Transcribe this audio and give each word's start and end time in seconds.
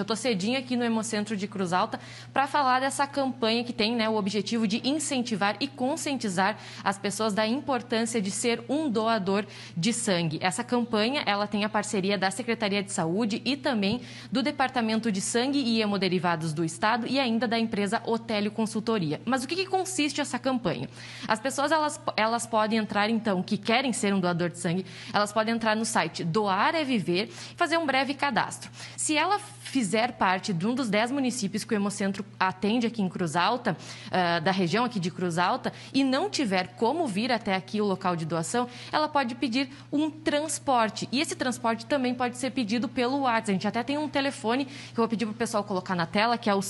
Eu 0.00 0.02
estou 0.02 0.16
cedinho 0.16 0.58
aqui 0.58 0.76
no 0.76 0.84
Hemocentro 0.84 1.36
de 1.36 1.48
Cruz 1.48 1.72
Alta 1.72 1.98
para 2.32 2.46
falar 2.46 2.80
dessa 2.80 3.06
campanha 3.06 3.64
que 3.64 3.72
tem 3.72 3.96
né, 3.96 4.08
o 4.08 4.16
objetivo 4.16 4.66
de 4.66 4.86
incentivar 4.86 5.56
e 5.58 5.66
conscientizar 5.66 6.58
as 6.84 6.98
pessoas 6.98 7.32
da 7.32 7.46
importância 7.46 8.20
de 8.20 8.30
ser 8.30 8.62
um 8.68 8.90
doador 8.90 9.46
de 9.76 9.92
sangue. 9.92 10.38
Essa 10.42 10.62
campanha 10.62 11.22
ela 11.24 11.46
tem 11.46 11.64
a 11.64 11.68
parceria 11.68 12.18
da 12.18 12.30
Secretaria 12.30 12.82
de 12.82 12.92
Saúde 12.92 13.40
e 13.44 13.56
também 13.56 14.02
do 14.30 14.42
Departamento 14.42 15.10
de 15.10 15.20
Sangue 15.20 15.58
e 15.60 15.80
Hemoderivados 15.80 16.52
do 16.52 16.64
Estado 16.64 17.06
e 17.06 17.18
ainda 17.18 17.48
da 17.48 17.58
empresa 17.58 18.02
Otélio 18.04 18.50
Consultoria. 18.50 19.20
Mas 19.24 19.44
o 19.44 19.48
que, 19.48 19.56
que 19.56 19.66
consiste 19.66 20.20
essa 20.20 20.38
campanha? 20.38 20.90
As 21.26 21.40
pessoas 21.40 21.72
elas, 21.72 21.98
elas 22.16 22.46
podem 22.46 22.78
entrar, 22.78 23.08
então, 23.08 23.42
que 23.42 23.56
querem 23.56 23.92
ser 23.92 24.12
um 24.12 24.20
doador 24.20 24.50
de 24.50 24.58
sangue, 24.58 24.84
elas 25.12 25.32
podem 25.32 25.54
entrar 25.54 25.74
no 25.74 25.84
site 25.84 26.22
Doar 26.22 26.74
é 26.74 26.84
Viver 26.84 27.28
e 27.28 27.54
fazer 27.56 27.78
um 27.78 27.86
breve 27.86 28.12
cadastro. 28.14 28.70
Se 28.96 29.16
ela 29.16 29.38
fizer 29.76 30.12
parte 30.14 30.54
de 30.54 30.66
um 30.66 30.74
dos 30.74 30.88
10 30.88 31.10
municípios 31.12 31.62
que 31.62 31.74
o 31.74 31.76
Hemocentro 31.76 32.24
atende 32.40 32.86
aqui 32.86 33.02
em 33.02 33.10
Cruz 33.10 33.36
Alta, 33.36 33.76
uh, 34.06 34.40
da 34.42 34.50
região 34.50 34.86
aqui 34.86 34.98
de 34.98 35.10
Cruz 35.10 35.36
Alta, 35.36 35.70
e 35.92 36.02
não 36.02 36.30
tiver 36.30 36.68
como 36.78 37.06
vir 37.06 37.30
até 37.30 37.54
aqui 37.54 37.78
o 37.78 37.84
local 37.84 38.16
de 38.16 38.24
doação, 38.24 38.66
ela 38.90 39.06
pode 39.06 39.34
pedir 39.34 39.68
um 39.92 40.08
transporte. 40.10 41.06
E 41.12 41.20
esse 41.20 41.34
transporte 41.36 41.84
também 41.84 42.14
pode 42.14 42.38
ser 42.38 42.52
pedido 42.52 42.88
pelo 42.88 43.18
WhatsApp. 43.20 43.50
A 43.50 43.52
gente 43.52 43.68
até 43.68 43.82
tem 43.82 43.98
um 43.98 44.08
telefone 44.08 44.64
que 44.64 44.74
eu 44.92 45.02
vou 45.04 45.08
pedir 45.08 45.26
para 45.26 45.34
o 45.34 45.34
pessoal 45.36 45.62
colocar 45.62 45.94
na 45.94 46.06
tela, 46.06 46.38
que 46.38 46.48
é 46.48 46.54
o 46.54 46.60